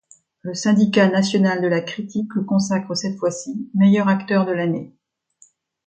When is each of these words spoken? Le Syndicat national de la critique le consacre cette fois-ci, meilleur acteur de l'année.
Le 0.41 0.55
Syndicat 0.55 1.09
national 1.11 1.61
de 1.61 1.67
la 1.67 1.79
critique 1.79 2.33
le 2.33 2.41
consacre 2.41 2.95
cette 2.97 3.19
fois-ci, 3.19 3.69
meilleur 3.75 4.07
acteur 4.07 4.47
de 4.47 4.51
l'année. 4.51 4.95